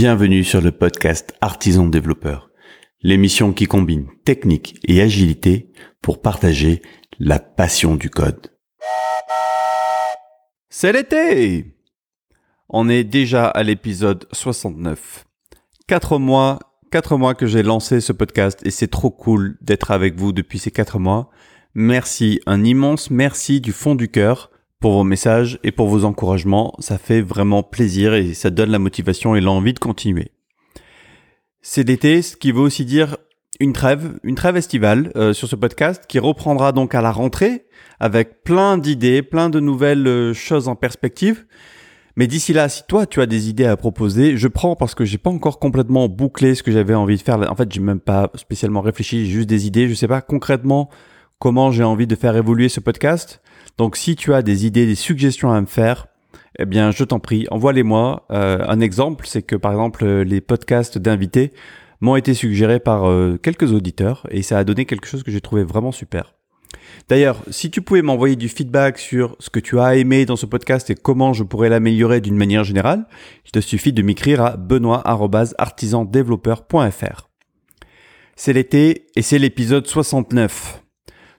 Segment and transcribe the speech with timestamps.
[0.00, 2.52] Bienvenue sur le podcast Artisan Développeur,
[3.02, 6.82] l'émission qui combine technique et agilité pour partager
[7.18, 8.52] la passion du code.
[10.70, 11.74] C'est l'été
[12.68, 15.24] On est déjà à l'épisode 69.
[15.88, 16.60] Quatre mois,
[16.92, 20.60] quatre mois que j'ai lancé ce podcast et c'est trop cool d'être avec vous depuis
[20.60, 21.28] ces quatre mois.
[21.74, 26.74] Merci, un immense merci du fond du cœur pour vos messages et pour vos encouragements.
[26.78, 30.32] Ça fait vraiment plaisir et ça donne la motivation et l'envie de continuer.
[31.60, 33.16] C'est l'été, ce qui veut aussi dire
[33.60, 37.66] une trêve, une trêve estivale euh, sur ce podcast qui reprendra donc à la rentrée
[37.98, 41.44] avec plein d'idées, plein de nouvelles euh, choses en perspective.
[42.16, 45.04] Mais d'ici là, si toi tu as des idées à proposer, je prends parce que
[45.04, 47.50] j'ai pas encore complètement bouclé ce que j'avais envie de faire.
[47.50, 49.88] En fait, j'ai même pas spécialement réfléchi, juste des idées.
[49.88, 50.88] Je sais pas concrètement
[51.38, 53.40] comment j'ai envie de faire évoluer ce podcast.
[53.76, 56.06] Donc si tu as des idées, des suggestions à me faire,
[56.58, 58.26] eh bien je t'en prie, envoie-les-moi.
[58.30, 61.52] Euh, un exemple, c'est que par exemple les podcasts d'invités
[62.00, 65.40] m'ont été suggérés par euh, quelques auditeurs et ça a donné quelque chose que j'ai
[65.40, 66.34] trouvé vraiment super.
[67.08, 70.46] D'ailleurs, si tu pouvais m'envoyer du feedback sur ce que tu as aimé dans ce
[70.46, 73.06] podcast et comment je pourrais l'améliorer d'une manière générale,
[73.46, 77.28] il te suffit de m'écrire à benoît.artisandéveloppeur.fr.
[78.36, 80.82] C'est l'été et c'est l'épisode 69.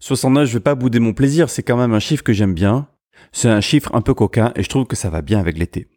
[0.00, 2.88] 69, je vais pas bouder mon plaisir, c'est quand même un chiffre que j'aime bien.
[3.32, 5.88] C'est un chiffre un peu coquin et je trouve que ça va bien avec l'été.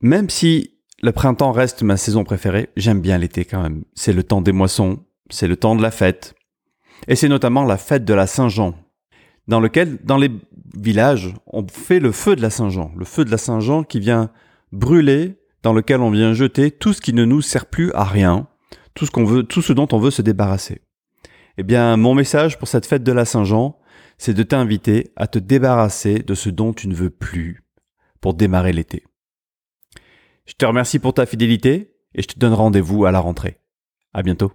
[0.00, 3.84] Même si le printemps reste ma saison préférée, j'aime bien l'été quand même.
[3.94, 6.34] C'est le temps des moissons, c'est le temps de la fête.
[7.08, 8.74] Et c'est notamment la fête de la Saint-Jean,
[9.46, 10.30] dans lequel, dans les
[10.76, 12.92] villages, on fait le feu de la Saint-Jean.
[12.96, 14.30] Le feu de la Saint-Jean qui vient
[14.72, 18.48] brûler, dans lequel on vient jeter tout ce qui ne nous sert plus à rien,
[18.94, 20.82] tout ce qu'on veut, tout ce dont on veut se débarrasser.
[21.56, 23.78] Eh bien, mon message pour cette fête de la Saint-Jean,
[24.18, 27.64] c'est de t'inviter à te débarrasser de ce dont tu ne veux plus
[28.20, 29.04] pour démarrer l'été.
[30.46, 33.58] Je te remercie pour ta fidélité et je te donne rendez-vous à la rentrée.
[34.12, 34.52] À bientôt.